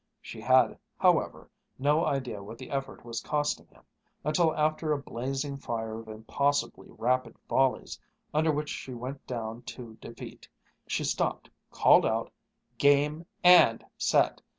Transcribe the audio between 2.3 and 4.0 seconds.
what the effort was costing him,